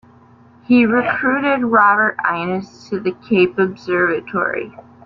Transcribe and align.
He 0.63 0.83
recruited 0.87 1.61
Robert 1.61 2.17
Innes 2.27 2.89
to 2.89 2.99
the 2.99 3.11
Cape 3.29 3.59
Observatory. 3.59 4.75